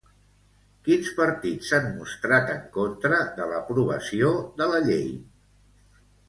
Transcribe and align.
Quins 0.85 1.09
partits 1.17 1.67
s'han 1.71 1.85
mostrat 1.97 2.49
en 2.53 2.63
contra 2.79 3.19
de 3.37 3.47
l'aprovació 3.53 4.33
de 4.63 4.69
la 4.73 4.81
llei? 4.89 5.07